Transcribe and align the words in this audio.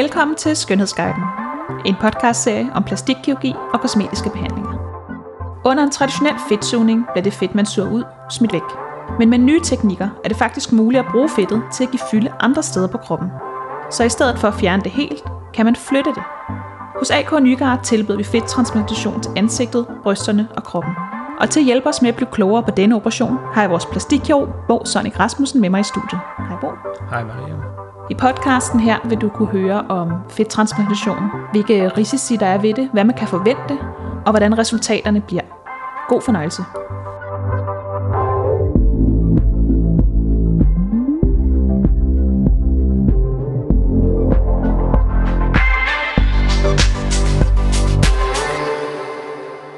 Velkommen 0.00 0.36
til 0.36 0.56
Skønhedsguiden, 0.56 1.22
en 1.84 1.94
podcastserie 2.00 2.70
om 2.74 2.82
plastikkirurgi 2.82 3.54
og 3.72 3.80
kosmetiske 3.80 4.30
behandlinger. 4.30 4.72
Under 5.64 5.84
en 5.84 5.90
traditionel 5.90 6.34
fedtsugning 6.48 7.06
bliver 7.12 7.22
det 7.22 7.32
fedt, 7.32 7.54
man 7.54 7.66
suger 7.66 7.90
ud, 7.90 8.04
smidt 8.30 8.52
væk. 8.52 8.62
Men 9.18 9.30
med 9.30 9.38
nye 9.38 9.60
teknikker 9.60 10.08
er 10.24 10.28
det 10.28 10.36
faktisk 10.36 10.72
muligt 10.72 11.04
at 11.04 11.10
bruge 11.12 11.28
fedtet 11.28 11.62
til 11.72 11.84
at 11.84 11.90
give 11.90 12.00
fylde 12.10 12.32
andre 12.40 12.62
steder 12.62 12.88
på 12.88 12.98
kroppen. 12.98 13.28
Så 13.90 14.04
i 14.04 14.08
stedet 14.08 14.38
for 14.38 14.48
at 14.48 14.54
fjerne 14.54 14.82
det 14.82 14.90
helt, 14.90 15.24
kan 15.54 15.64
man 15.64 15.76
flytte 15.76 16.10
det. 16.10 16.22
Hos 16.98 17.10
AK 17.10 17.42
Nygaard 17.42 17.82
tilbyder 17.82 18.18
vi 18.18 18.24
fedttransplantation 18.24 19.20
til 19.20 19.32
ansigtet, 19.36 19.86
brysterne 20.02 20.48
og 20.56 20.64
kroppen. 20.64 20.92
Og 21.40 21.50
til 21.50 21.60
at 21.60 21.66
hjælpe 21.66 21.88
os 21.88 22.02
med 22.02 22.08
at 22.08 22.16
blive 22.16 22.28
klogere 22.32 22.62
på 22.62 22.70
denne 22.70 22.96
operation, 22.96 23.38
har 23.52 23.60
jeg 23.62 23.70
vores 23.70 23.86
plastikkirurg, 23.86 24.48
Bo 24.68 24.84
Sonic 24.84 25.20
Rasmussen, 25.20 25.60
med 25.60 25.70
mig 25.70 25.80
i 25.80 25.84
studiet. 25.84 26.20
Hej 26.38 26.56
Bo. 26.60 26.68
Hej 27.10 27.24
Maria. 27.24 27.79
I 28.10 28.14
podcasten 28.14 28.80
her 28.80 29.08
vil 29.08 29.18
du 29.18 29.28
kunne 29.28 29.48
høre 29.48 29.82
om 29.88 30.12
fedttransplantation, 30.30 31.30
hvilke 31.52 31.88
risici 31.88 32.36
der 32.36 32.46
er 32.46 32.58
ved 32.58 32.74
det, 32.74 32.90
hvad 32.92 33.04
man 33.04 33.16
kan 33.16 33.28
forvente, 33.28 33.78
og 34.26 34.32
hvordan 34.32 34.58
resultaterne 34.58 35.20
bliver. 35.20 35.42
God 36.08 36.22
fornøjelse. 36.22 36.62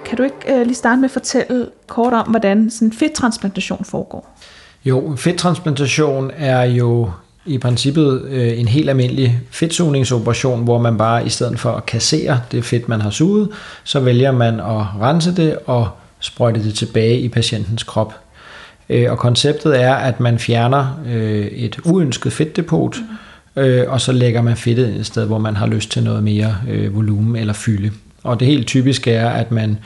Kan 0.05 0.17
du 0.17 0.23
ikke 0.23 0.59
øh, 0.59 0.67
lige 0.67 0.75
starte 0.75 1.01
med 1.01 1.05
at 1.05 1.11
fortælle 1.11 1.69
kort 1.87 2.13
om, 2.13 2.31
hvordan 2.31 2.71
sådan 2.71 2.89
en 2.89 2.93
fedttransplantation 2.93 3.85
foregår? 3.85 4.37
Jo, 4.85 5.17
fedttransplantation 5.17 6.31
er 6.37 6.63
jo 6.63 7.11
i 7.47 7.59
princippet 7.59 8.23
øh, 8.29 8.61
en 8.61 8.69
helt 8.69 8.91
almindelig 8.91 9.41
fedtsugningsoperation, 9.51 10.65
hvor 10.65 10.79
man 10.79 10.99
bare 10.99 11.27
i 11.27 11.29
stedet 11.29 11.61
for 11.61 11.71
at 11.71 11.87
kassere 11.87 12.41
det 12.53 12.65
fedt, 12.65 12.89
man 12.89 13.01
har 13.01 13.11
suget, 13.11 13.49
så 13.85 14.01
vælger 14.01 14.33
man 14.33 14.61
at 14.61 15.01
rense 15.01 15.37
det 15.37 15.59
og 15.67 15.89
sprøjte 16.21 16.65
det 16.65 16.75
tilbage 16.75 17.21
i 17.21 17.29
patientens 17.29 17.83
krop. 17.83 18.15
Øh, 18.89 19.11
og 19.11 19.19
konceptet 19.19 19.83
er, 19.83 19.95
at 19.95 20.21
man 20.21 20.39
fjerner 20.39 21.01
øh, 21.07 21.47
et 21.47 21.79
uønsket 21.85 22.33
fedtdepot, 22.33 22.97
øh, 23.57 23.85
og 23.89 24.01
så 24.01 24.13
lægger 24.13 24.43
man 24.43 24.57
fedtet 24.57 24.89
ind 24.89 24.97
et 24.97 25.07
sted, 25.07 25.27
hvor 25.27 25.39
man 25.39 25.57
har 25.57 25.67
lyst 25.67 25.91
til 25.91 26.03
noget 26.03 26.23
mere 26.23 26.57
øh, 26.69 26.95
volumen 26.95 27.37
eller 27.37 27.53
fylde. 27.53 27.91
Og 28.23 28.41
det 28.41 28.49
helt 28.49 28.67
typiske 28.67 29.13
er, 29.13 29.31
at 29.31 29.51
man 29.51 29.79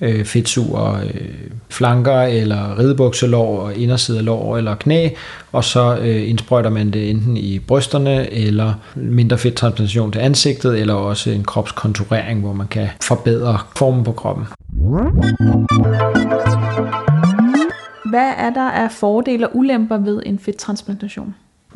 øh, 0.00 0.24
fedtsuger 0.24 0.94
øh, 0.94 1.10
flanker 1.68 2.20
eller 2.22 2.78
ridebukselår 2.78 3.60
og 3.60 3.74
inderside 3.74 4.18
af 4.18 4.24
lår 4.24 4.56
eller 4.56 4.74
knæ, 4.74 5.08
og 5.52 5.64
så 5.64 5.96
øh, 5.96 6.28
indsprøjter 6.28 6.70
man 6.70 6.90
det 6.90 7.10
enten 7.10 7.36
i 7.36 7.58
brysterne 7.58 8.32
eller 8.32 8.74
mindre 8.94 9.38
fedttransplantation 9.38 10.12
til 10.12 10.18
ansigtet, 10.18 10.80
eller 10.80 10.94
også 10.94 11.30
en 11.30 11.44
kropskonturering, 11.44 12.40
hvor 12.40 12.52
man 12.52 12.66
kan 12.66 12.88
forbedre 13.02 13.58
formen 13.76 14.04
på 14.04 14.12
kroppen. 14.12 14.46
Hvad 18.10 18.32
er 18.38 18.50
der 18.50 18.70
af 18.70 18.90
fordele 18.90 19.48
og 19.48 19.56
ulemper 19.56 19.98
ved 19.98 20.22
en 20.26 20.38
fedttransplantation? 20.38 21.34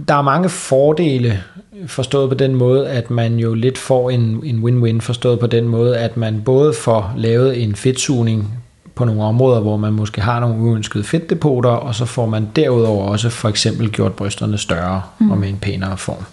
Der 0.08 0.14
er 0.14 0.22
mange 0.22 0.48
fordele 0.48 1.42
forstået 1.86 2.28
på 2.28 2.34
den 2.34 2.54
måde, 2.54 2.88
at 2.88 3.10
man 3.10 3.38
jo 3.38 3.54
lidt 3.54 3.78
får 3.78 4.10
en, 4.10 4.40
en 4.44 4.64
win-win 4.64 5.00
forstået 5.00 5.38
på 5.38 5.46
den 5.46 5.68
måde, 5.68 5.98
at 5.98 6.16
man 6.16 6.42
både 6.44 6.72
får 6.72 7.14
lavet 7.16 7.62
en 7.62 7.74
fedtsugning 7.74 8.58
på 8.94 9.04
nogle 9.04 9.22
områder, 9.22 9.60
hvor 9.60 9.76
man 9.76 9.92
måske 9.92 10.20
har 10.20 10.40
nogle 10.40 10.62
uønskede 10.62 11.04
fedtdepoter, 11.04 11.70
og 11.70 11.94
så 11.94 12.04
får 12.04 12.26
man 12.26 12.48
derudover 12.56 13.08
også 13.08 13.28
for 13.28 13.48
eksempel 13.48 13.90
gjort 13.90 14.12
brysterne 14.12 14.58
større 14.58 15.02
mm. 15.18 15.30
og 15.30 15.38
med 15.38 15.48
en 15.48 15.56
pænere 15.56 15.96
form. 15.96 16.24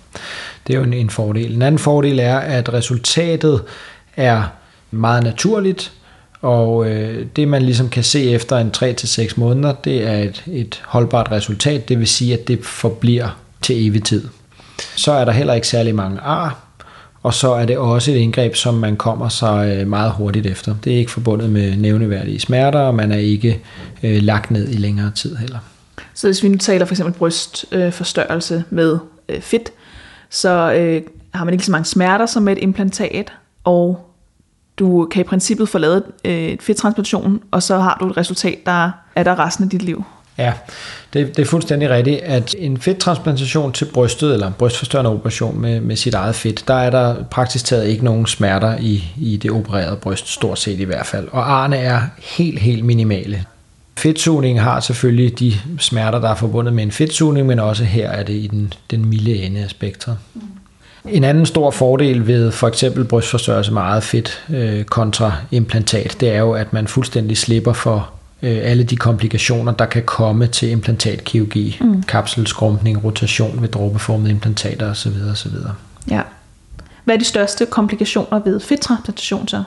Det 0.68 0.74
er 0.74 0.78
jo 0.78 0.84
en, 0.84 0.94
en 0.94 1.10
fordel. 1.10 1.56
En 1.56 1.62
anden 1.62 1.80
fordel 1.80 2.20
er, 2.20 2.38
at 2.38 2.74
resultatet 2.74 3.62
er 4.16 4.44
meget 4.92 5.24
naturligt, 5.24 5.92
og 6.42 6.90
øh, 6.90 7.26
det 7.36 7.48
man 7.48 7.62
ligesom 7.62 7.90
kan 7.90 8.04
se 8.04 8.32
efter 8.32 8.58
en 8.58 8.72
3-6 8.78 9.34
måneder, 9.36 9.74
det 9.74 10.08
er 10.08 10.18
et, 10.18 10.44
et 10.48 10.82
holdbart 10.86 11.32
resultat, 11.32 11.90
det 11.90 12.00
vil 12.00 12.08
sige, 12.08 12.34
at 12.34 12.48
det 12.48 12.66
forbliver 12.66 13.38
til 13.62 13.88
evig 13.88 14.04
tid. 14.04 14.28
Så 14.96 15.12
er 15.12 15.26
der 15.26 15.32
heller 15.32 15.54
ikke 15.54 15.68
særlig 15.68 15.96
mange 15.96 16.20
ar, 16.20 16.60
og 17.24 17.34
så 17.34 17.52
er 17.52 17.66
det 17.66 17.78
også 17.78 18.12
et 18.12 18.16
indgreb, 18.16 18.56
som 18.56 18.74
man 18.74 18.96
kommer 18.96 19.30
sig 19.30 19.78
øh, 19.78 19.88
meget 19.88 20.12
hurtigt 20.12 20.46
efter. 20.46 20.76
Det 20.84 20.94
er 20.94 20.98
ikke 20.98 21.12
forbundet 21.12 21.50
med 21.50 21.78
nævneværdige 21.78 22.40
smerter, 22.40 22.80
og 22.80 22.96
man 22.96 23.12
er 23.12 23.18
ikke 23.18 23.62
øh, 24.04 24.22
lagt 24.22 24.52
ned 24.52 24.70
i 24.70 24.78
længere 24.78 25.12
tid 25.12 25.36
heller. 25.36 25.60
Så 26.14 26.28
hvis 26.28 26.44
vi 26.44 26.48
nu 26.48 26.58
taler 26.58 26.86
for 26.86 26.94
eksempel 26.94 27.14
brystforstørrelse 27.14 28.56
øh, 28.56 28.62
med 28.70 29.00
øh, 29.30 29.42
fedt, 29.42 29.72
så 30.30 30.74
øh, 30.74 31.02
har 31.34 31.46
man 31.46 31.54
ikke 31.54 31.66
så 31.66 31.72
mange 31.72 31.86
smerter 31.86 32.26
som 32.26 32.44
med 32.44 32.54
et 32.54 32.64
implantat, 32.64 33.34
og 33.64 34.08
du 34.80 35.08
kan 35.12 35.22
i 35.22 35.24
princippet 35.24 35.70
få 35.70 35.78
lavet 35.78 36.04
øh, 36.26 36.34
et 36.34 36.62
fedttransplantation, 36.62 37.42
og 37.52 37.64
så 37.64 37.78
har 37.78 37.98
du 38.00 38.10
et 38.10 38.18
resultat, 38.18 38.58
der 38.66 38.92
er 39.16 39.24
der 39.24 39.40
resten 39.40 39.64
af 39.64 39.70
dit 39.70 39.82
liv. 39.82 40.04
Ja, 40.38 40.54
det, 41.14 41.38
det 41.38 41.42
er 41.42 41.46
fuldstændig 41.46 41.90
rigtigt, 41.90 42.22
at 42.22 42.56
en 42.58 42.78
fedttransplantation 42.78 43.72
til 43.72 43.86
brystet, 43.86 44.34
eller 44.34 44.48
en 44.48 44.54
brystforstørrende 44.54 45.12
operation 45.12 45.62
med, 45.62 45.80
med 45.80 45.96
sit 45.96 46.14
eget 46.14 46.36
fedt, 46.36 46.64
der 46.68 46.74
er 46.74 46.90
der 46.90 47.16
praktisk 47.24 47.66
taget 47.66 47.88
ikke 47.88 48.06
nogen 48.06 48.26
smerter 48.26 48.78
i, 48.80 49.04
i 49.18 49.38
det 49.38 49.52
opererede 49.52 49.96
bryst, 49.96 50.28
stort 50.28 50.60
set 50.60 50.80
i 50.80 50.84
hvert 50.84 51.06
fald. 51.06 51.28
Og 51.32 51.52
arne 51.52 51.78
er 51.78 52.02
helt, 52.38 52.60
helt 52.60 52.86
minimale. 52.86 53.46
Fedtsugning 53.98 54.62
har 54.62 54.80
selvfølgelig 54.80 55.40
de 55.40 55.54
smerter, 55.80 56.20
der 56.20 56.30
er 56.30 56.36
forbundet 56.36 56.74
med 56.74 56.84
en 56.84 56.92
fedtsugning, 56.92 57.48
men 57.48 57.60
også 57.60 57.84
her 57.84 58.10
er 58.10 58.24
det 58.24 58.34
i 58.34 58.48
den, 58.48 58.74
den 58.92 59.06
milde 59.06 59.36
ende 59.36 59.60
af 59.64 59.70
spektret. 59.70 60.18
En 61.06 61.24
anden 61.24 61.46
stor 61.46 61.72
fordel 61.72 62.28
ved 62.28 62.52
for 62.52 62.68
eksempel 62.68 63.04
brystforstørrelse 63.04 63.74
med 63.74 63.82
eget 63.82 64.04
fedt 64.04 64.44
øh, 64.50 64.84
kontra 64.84 65.36
implantat, 65.52 66.18
det 66.20 66.30
er 66.30 66.40
jo, 66.40 66.52
at 66.52 66.74
man 66.74 66.88
fuldstændig 66.88 67.38
slipper 67.38 67.74
for 67.74 68.10
øh, 68.44 68.60
alle 68.64 68.84
de 68.84 68.96
komplikationer, 68.96 69.72
der 69.72 69.86
kan 69.86 70.04
komme 70.04 70.48
til 70.48 70.70
implantatkirurgi, 70.70 71.78
mm. 71.82 72.04
kapselskrumpning, 72.04 73.04
rotation 73.04 73.62
ved 73.62 73.70
dråbeformede 73.70 74.32
implantater 74.32 74.90
osv. 74.90 75.14
osv. 75.32 75.54
Ja. 76.10 76.22
Hvad 77.04 77.16
er 77.16 77.20
de 77.20 77.26
største 77.26 77.66
komplikationer 77.66 78.40
ved 78.40 78.60
fedttransplantation 78.60 79.48
så? 79.48 79.64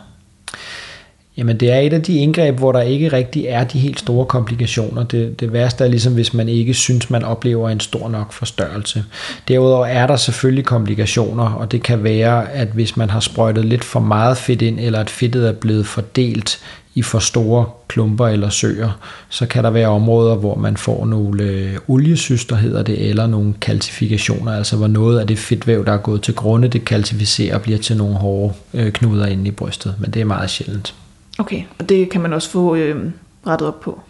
Jamen 1.36 1.60
det 1.60 1.72
er 1.72 1.78
et 1.78 1.92
af 1.92 2.02
de 2.02 2.18
indgreb, 2.18 2.58
hvor 2.58 2.72
der 2.72 2.80
ikke 2.80 3.08
rigtig 3.08 3.44
er 3.46 3.64
de 3.64 3.78
helt 3.78 3.98
store 3.98 4.26
komplikationer. 4.26 5.02
Det, 5.02 5.40
det 5.40 5.52
værste 5.52 5.84
er 5.84 5.88
ligesom, 5.88 6.14
hvis 6.14 6.34
man 6.34 6.48
ikke 6.48 6.74
synes, 6.74 7.10
man 7.10 7.24
oplever 7.24 7.70
en 7.70 7.80
stor 7.80 8.08
nok 8.08 8.32
forstørrelse. 8.32 9.04
Derudover 9.48 9.86
er 9.86 10.06
der 10.06 10.16
selvfølgelig 10.16 10.64
komplikationer, 10.64 11.44
og 11.44 11.72
det 11.72 11.82
kan 11.82 12.04
være, 12.04 12.50
at 12.50 12.68
hvis 12.68 12.96
man 12.96 13.10
har 13.10 13.20
sprøjtet 13.20 13.64
lidt 13.64 13.84
for 13.84 14.00
meget 14.00 14.36
fedt 14.36 14.62
ind, 14.62 14.80
eller 14.80 15.00
at 15.00 15.10
fedtet 15.10 15.48
er 15.48 15.52
blevet 15.52 15.86
fordelt 15.86 16.60
i 16.94 17.02
for 17.02 17.18
store 17.18 17.66
klumper 17.88 18.26
eller 18.26 18.48
søer, 18.48 18.98
så 19.28 19.46
kan 19.46 19.64
der 19.64 19.70
være 19.70 19.88
områder, 19.88 20.34
hvor 20.34 20.54
man 20.54 20.76
får 20.76 21.06
nogle 21.06 21.42
øh, 21.42 21.76
oliesyster, 21.88 22.56
hedder 22.56 22.82
det, 22.82 23.08
eller 23.08 23.26
nogle 23.26 23.54
kalcifikationer, 23.60 24.52
altså 24.52 24.76
hvor 24.76 24.86
noget 24.86 25.20
af 25.20 25.26
det 25.26 25.38
fedtvæv, 25.38 25.84
der 25.86 25.92
er 25.92 25.96
gået 25.96 26.22
til 26.22 26.34
grunde, 26.34 26.68
det 26.68 26.84
kalcificerer 26.84 27.54
og 27.54 27.62
bliver 27.62 27.78
til 27.78 27.96
nogle 27.96 28.14
hårde 28.14 28.54
øh, 28.74 28.92
knuder 28.92 29.26
inde 29.26 29.48
i 29.48 29.50
brystet, 29.50 29.94
men 30.00 30.10
det 30.10 30.20
er 30.20 30.24
meget 30.24 30.50
sjældent. 30.50 30.94
Okay, 31.38 31.62
og 31.78 31.88
det 31.88 32.10
kan 32.10 32.20
man 32.20 32.32
også 32.32 32.50
få 32.50 32.74
øh, 32.74 33.10
rettet 33.46 33.68
op 33.68 33.80
på? 33.80 34.00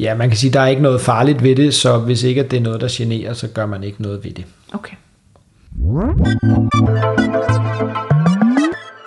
Ja, 0.00 0.14
man 0.14 0.28
kan 0.28 0.38
sige, 0.38 0.50
at 0.50 0.54
der 0.54 0.60
er 0.60 0.66
ikke 0.66 0.82
noget 0.82 1.00
farligt 1.00 1.42
ved 1.42 1.56
det, 1.56 1.74
så 1.74 1.98
hvis 1.98 2.22
ikke 2.22 2.40
at 2.40 2.50
det 2.50 2.56
er 2.56 2.60
noget, 2.60 2.80
der 2.80 2.88
generer, 2.90 3.32
så 3.32 3.48
gør 3.48 3.66
man 3.66 3.84
ikke 3.84 4.02
noget 4.02 4.24
ved 4.24 4.30
det. 4.30 4.44
Okay. 4.72 4.96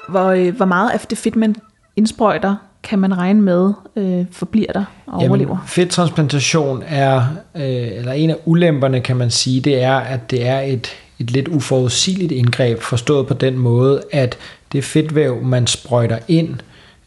Hvor, 0.10 0.26
øh, 0.26 0.56
hvor 0.56 0.66
meget 0.66 0.90
af 0.90 1.00
det 1.00 1.18
fedt, 1.18 1.36
man 1.36 1.56
indsprøjter, 1.96 2.56
kan 2.84 3.00
man 3.00 3.18
regne 3.18 3.42
med 3.42 3.74
øh, 3.96 4.26
forbliver 4.32 4.72
der 4.74 4.86
og 5.06 5.20
overlever? 5.20 5.50
Jamen, 5.50 5.68
fedttransplantation 5.68 6.84
er, 6.88 7.26
øh, 7.56 7.64
eller 7.64 8.12
en 8.12 8.30
af 8.30 8.38
ulemperne 8.46 9.02
kan 9.02 9.18
man 9.18 9.32
sige, 9.32 9.62
det 9.62 9.84
er, 9.84 9.96
at 9.96 10.32
det 10.32 10.48
er 10.48 10.60
et, 10.60 10.90
et 11.20 11.32
lidt 11.32 11.48
uforudsigeligt 11.48 12.32
indgreb, 12.32 12.82
forstået 12.82 13.28
på 13.28 13.34
den 13.34 13.58
måde, 13.58 14.02
at 14.12 14.38
det 14.72 14.84
fedtvæv, 14.84 15.44
man 15.44 15.68
sprøjter 15.68 16.20
ind, 16.28 16.56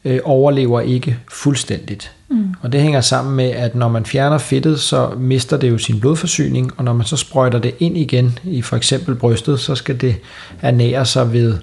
øh, 0.05 0.21
overlever 0.25 0.81
ikke 0.81 1.19
fuldstændigt. 1.33 2.13
Mm. 2.29 2.55
Og 2.63 2.73
det 2.73 2.81
hænger 2.81 3.01
sammen 3.01 3.37
med, 3.37 3.51
at 3.51 3.75
når 3.75 3.89
man 3.89 4.07
fjerner 4.07 4.39
fedtet, 4.39 4.81
så 4.81 5.11
mister 5.17 5.57
det 5.57 5.71
jo 5.71 5.79
sin 5.79 6.01
blodforsyning, 6.01 6.73
og 6.77 6.85
når 6.85 6.93
man 6.93 7.07
så 7.07 7.17
sprøjter 7.17 7.59
det 7.59 7.75
ind 7.79 7.99
igen 7.99 8.39
i 8.45 8.63
for 8.63 8.77
eksempel 8.77 9.15
brystet, 9.15 9.61
så 9.61 9.75
skal 9.75 10.01
det 10.01 10.17
ernære 10.63 11.07
sig 11.07 11.33
ved 11.33 11.59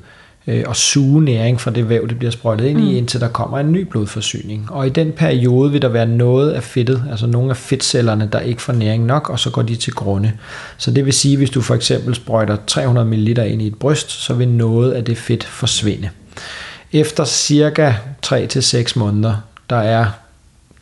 øh, 0.47 0.63
at 0.69 0.75
suge 0.75 1.23
næring 1.23 1.61
fra 1.61 1.71
det 1.71 1.89
væv, 1.89 2.07
det 2.07 2.17
bliver 2.17 2.31
sprøjtet 2.31 2.65
ind 2.65 2.77
mm. 2.77 2.87
i, 2.87 2.97
indtil 2.97 3.21
der 3.21 3.27
kommer 3.27 3.59
en 3.59 3.71
ny 3.71 3.81
blodforsyning. 3.81 4.71
Og 4.71 4.87
i 4.87 4.89
den 4.89 5.11
periode 5.11 5.71
vil 5.71 5.81
der 5.81 5.87
være 5.87 6.07
noget 6.07 6.51
af 6.51 6.63
fedtet, 6.63 7.03
altså 7.11 7.27
nogle 7.27 7.49
af 7.49 7.57
fedtcellerne, 7.57 8.29
der 8.31 8.39
ikke 8.39 8.61
får 8.61 8.73
næring 8.73 9.05
nok, 9.05 9.29
og 9.29 9.39
så 9.39 9.49
går 9.49 9.61
de 9.61 9.75
til 9.75 9.93
grunde. 9.93 10.31
Så 10.77 10.91
det 10.91 11.05
vil 11.05 11.13
sige, 11.13 11.37
hvis 11.37 11.49
du 11.49 11.61
for 11.61 11.75
eksempel 11.75 12.15
sprøjter 12.15 12.57
300 12.67 13.07
ml 13.07 13.27
ind 13.27 13.61
i 13.61 13.67
et 13.67 13.75
bryst, 13.75 14.11
så 14.11 14.33
vil 14.33 14.47
noget 14.47 14.91
af 14.91 15.05
det 15.05 15.17
fedt 15.17 15.43
forsvinde. 15.43 16.09
Efter 16.93 17.25
cirka 17.25 17.93
3-6 18.25 18.99
måneder, 18.99 19.35
der 19.69 19.75
er 19.77 20.05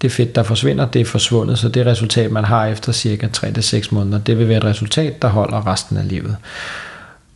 det 0.02 0.12
fedt, 0.12 0.36
der 0.36 0.44
forsvinder, 0.44 0.86
det 0.86 1.02
er 1.02 1.06
forsvundet, 1.06 1.60
så 1.60 1.70
det 1.70 1.86
resultat, 1.86 2.32
man 2.32 2.46
har 2.46 2.66
efter 2.66 2.92
cirka 2.92 3.28
3-6 3.38 3.88
måneder, 3.92 4.20
det 4.20 4.40
vil 4.40 4.50
være 4.50 4.58
et 4.58 4.64
resultat, 4.64 5.22
der 5.22 5.28
holder 5.28 5.68
resten 5.68 5.98
af 5.98 6.08
livet. 6.08 6.36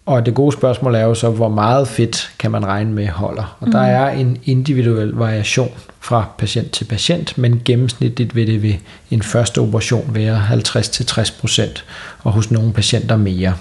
Og 0.06 0.26
det 0.26 0.34
gode 0.34 0.52
spørgsmål 0.52 0.96
er 0.96 1.04
jo 1.04 1.14
så, 1.14 1.30
hvor 1.30 1.50
meget 1.50 1.88
fedt 1.88 2.32
kan 2.40 2.52
man 2.52 2.66
regne 2.66 2.92
med 2.94 3.08
holder. 3.08 3.58
Og 3.60 3.68
mm. 3.68 3.72
der 3.72 3.82
er 3.82 4.10
en 4.10 4.38
individuel 4.46 5.10
variation 5.10 5.72
fra 6.00 6.26
patient 6.38 6.72
til 6.72 6.86
patient, 6.86 7.38
men 7.38 7.62
gennemsnitligt 7.66 8.36
vil 8.36 8.48
det 8.48 8.64
ved 8.64 8.74
en 9.12 9.22
første 9.22 9.60
operation 9.60 10.10
være 10.14 10.42
50-60%, 10.50 11.82
og 12.24 12.32
hos 12.32 12.52
nogle 12.52 12.74
patienter 12.74 13.18
mere, 13.18 13.54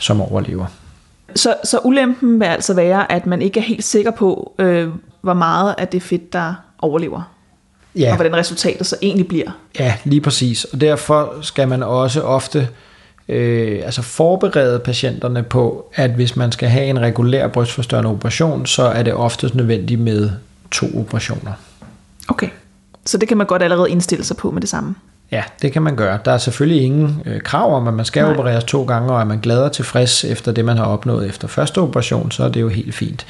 som 0.00 0.20
overlever. 0.20 0.66
Så, 1.34 1.54
så 1.64 1.78
ulempen 1.84 2.40
vil 2.40 2.46
altså 2.46 2.74
være, 2.74 3.12
at 3.12 3.26
man 3.26 3.42
ikke 3.42 3.60
er 3.60 3.64
helt 3.64 3.84
sikker 3.84 4.10
på, 4.10 4.54
øh, 4.58 4.88
hvor 5.20 5.34
meget 5.34 5.74
af 5.78 5.88
det 5.88 6.02
fedt, 6.02 6.32
der 6.32 6.54
overlever. 6.78 7.22
Ja. 7.96 8.10
Og 8.10 8.16
hvordan 8.16 8.36
resultatet 8.36 8.86
så 8.86 8.96
egentlig 9.02 9.28
bliver. 9.28 9.50
Ja, 9.78 9.94
lige 10.04 10.20
præcis. 10.20 10.64
Og 10.64 10.80
derfor 10.80 11.34
skal 11.42 11.68
man 11.68 11.82
også 11.82 12.22
ofte 12.22 12.68
øh, 13.28 13.80
altså 13.84 14.02
forberede 14.02 14.78
patienterne 14.78 15.42
på, 15.42 15.90
at 15.94 16.10
hvis 16.10 16.36
man 16.36 16.52
skal 16.52 16.68
have 16.68 16.86
en 16.86 17.00
regulær 17.00 17.48
brystforstørrende 17.48 18.10
operation, 18.10 18.66
så 18.66 18.82
er 18.82 19.02
det 19.02 19.14
oftest 19.14 19.54
nødvendigt 19.54 20.00
med 20.00 20.30
to 20.70 20.86
operationer. 21.00 21.52
Okay, 22.28 22.48
så 23.04 23.18
det 23.18 23.28
kan 23.28 23.36
man 23.36 23.46
godt 23.46 23.62
allerede 23.62 23.90
indstille 23.90 24.24
sig 24.24 24.36
på 24.36 24.50
med 24.50 24.60
det 24.60 24.68
samme. 24.68 24.94
Ja, 25.32 25.42
det 25.62 25.72
kan 25.72 25.82
man 25.82 25.96
gøre. 25.96 26.18
Der 26.24 26.32
er 26.32 26.38
selvfølgelig 26.38 26.82
ingen 26.82 27.22
øh, 27.26 27.40
krav 27.40 27.76
om, 27.76 27.88
at 27.88 27.94
man 27.94 28.04
skal 28.04 28.22
Nej. 28.22 28.32
opereres 28.32 28.64
to 28.64 28.84
gange, 28.84 29.12
og 29.12 29.20
er 29.20 29.24
man 29.24 29.38
glad 29.40 29.58
og 29.58 29.72
tilfreds 29.72 30.24
efter 30.24 30.52
det, 30.52 30.64
man 30.64 30.76
har 30.76 30.84
opnået 30.84 31.28
efter 31.28 31.48
første 31.48 31.80
operation, 31.80 32.30
så 32.30 32.44
er 32.44 32.48
det 32.48 32.60
jo 32.60 32.68
helt 32.68 32.94
fint. 32.94 33.26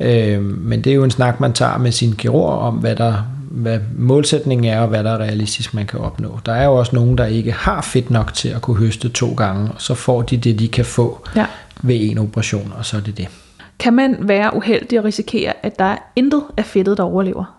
Øh, 0.00 0.42
men 0.42 0.84
det 0.84 0.90
er 0.90 0.94
jo 0.94 1.04
en 1.04 1.10
snak, 1.10 1.40
man 1.40 1.52
tager 1.52 1.78
med 1.78 1.92
sin 1.92 2.12
kirurg 2.12 2.58
om, 2.58 2.74
hvad, 2.74 2.96
der, 2.96 3.14
hvad 3.50 3.78
målsætningen 3.96 4.64
er, 4.64 4.80
og 4.80 4.88
hvad 4.88 5.04
der 5.04 5.10
er 5.10 5.18
realistisk, 5.18 5.74
man 5.74 5.86
kan 5.86 6.00
opnå. 6.00 6.38
Der 6.46 6.52
er 6.52 6.64
jo 6.64 6.74
også 6.74 6.96
nogen, 6.96 7.18
der 7.18 7.26
ikke 7.26 7.52
har 7.52 7.82
fedt 7.82 8.10
nok 8.10 8.34
til 8.34 8.48
at 8.48 8.62
kunne 8.62 8.76
høste 8.76 9.08
to 9.08 9.34
gange, 9.34 9.70
og 9.70 9.82
så 9.82 9.94
får 9.94 10.22
de 10.22 10.36
det, 10.36 10.58
de 10.58 10.68
kan 10.68 10.84
få 10.84 11.28
ja. 11.36 11.46
ved 11.82 11.96
en 12.00 12.18
operation, 12.18 12.72
og 12.78 12.84
så 12.84 12.96
er 12.96 13.00
det 13.00 13.18
det. 13.18 13.28
Kan 13.78 13.94
man 13.94 14.16
være 14.20 14.56
uheldig 14.56 14.98
og 14.98 15.04
risikere, 15.04 15.52
at 15.62 15.78
der 15.78 15.84
er 15.84 15.98
intet 16.16 16.42
af 16.56 16.64
fedtet, 16.64 16.96
der 16.96 17.04
overlever? 17.04 17.54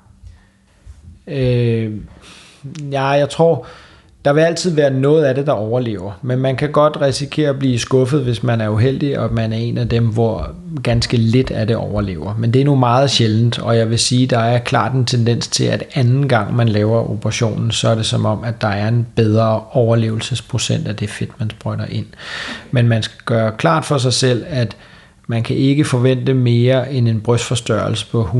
Øh, 1.28 1.94
ja, 2.92 3.06
jeg 3.06 3.30
tror, 3.30 3.66
der 4.26 4.34
vil 4.34 4.42
altid 4.42 4.72
være 4.76 4.92
noget 4.92 5.24
af 5.24 5.36
det, 5.36 5.48
der 5.48 5.52
overlever, 5.52 6.12
men 6.22 6.40
man 6.40 6.56
kan 6.56 6.72
godt 6.72 7.02
risikere 7.02 7.50
at 7.50 7.60
blive 7.60 7.80
skuffet, 7.80 8.24
hvis 8.24 8.44
man 8.44 8.62
er 8.62 8.70
uheldig, 8.70 9.20
og 9.20 9.34
man 9.34 9.54
er 9.54 9.58
en 9.58 9.78
af 9.78 9.90
dem, 9.90 10.08
hvor 10.08 10.52
ganske 10.84 11.18
lidt 11.18 11.52
af 11.52 11.68
det 11.68 11.76
overlever. 11.76 12.36
Men 12.38 12.54
det 12.54 12.62
er 12.62 12.66
nu 12.66 12.76
meget 12.76 13.12
sjældent, 13.12 13.60
og 13.60 13.78
jeg 13.78 13.90
vil 13.90 14.00
sige, 14.00 14.28
der 14.28 14.40
er 14.40 14.60
klart 14.60 14.94
en 14.94 15.06
tendens 15.06 15.48
til, 15.48 15.64
at 15.64 15.84
anden 15.94 16.28
gang 16.28 16.56
man 16.56 16.70
laver 16.70 17.10
operationen, 17.12 17.72
så 17.72 17.90
er 17.90 17.96
det 17.96 18.06
som 18.06 18.26
om, 18.26 18.44
at 18.44 18.62
der 18.62 18.68
er 18.68 18.88
en 18.88 19.08
bedre 19.16 19.62
overlevelsesprocent 19.72 20.88
af 20.88 20.96
det 20.96 21.10
fedt, 21.10 21.40
man 21.40 21.50
sprøjter 21.50 21.86
ind. 21.86 22.06
Men 22.72 22.88
man 22.88 23.04
skal 23.04 23.20
gøre 23.26 23.52
klart 23.58 23.86
for 23.86 23.98
sig 23.98 24.14
selv, 24.14 24.46
at 24.50 24.76
man 25.28 25.44
kan 25.44 25.56
ikke 25.56 25.86
forvente 25.86 26.34
mere 26.34 26.94
end 26.94 27.08
en 27.08 27.22
brystforstørrelse 27.22 28.08
på 28.12 28.24
150-200 28.24 28.36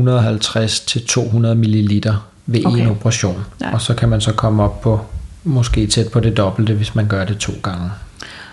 ml 1.54 2.02
ved 2.46 2.66
okay. 2.66 2.80
en 2.80 2.88
operation. 2.88 3.44
Ja. 3.60 3.72
Og 3.72 3.80
så 3.80 3.94
kan 3.94 4.08
man 4.08 4.20
så 4.20 4.32
komme 4.32 4.62
op 4.62 4.80
på 4.80 5.00
måske 5.44 5.86
tæt 5.86 6.10
på 6.12 6.20
det 6.20 6.36
dobbelte, 6.36 6.74
hvis 6.74 6.94
man 6.94 7.08
gør 7.08 7.24
det 7.24 7.38
to 7.38 7.52
gange. 7.62 7.90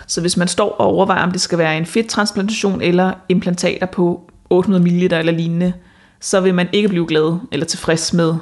Så 0.08 0.22
hvis 0.22 0.38
man 0.38 0.48
står 0.48 0.70
og 0.70 0.86
overvejer, 0.86 1.24
om 1.24 1.32
det 1.32 1.42
skal 1.42 1.58
være 1.58 1.78
en 1.78 1.86
fedttransplantation 1.86 2.82
eller 2.82 3.12
implantater 3.30 3.86
på 3.86 4.32
800 4.50 4.84
ml 4.84 5.14
eller 5.14 5.32
lignende, 5.32 5.74
så 6.20 6.40
vil 6.40 6.54
man 6.54 6.68
ikke 6.72 6.90
blive 6.90 7.08
glad 7.08 7.40
eller 7.52 7.66
tilfreds 7.66 8.14
med 8.14 8.36